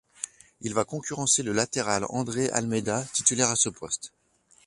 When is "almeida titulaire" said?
2.49-3.51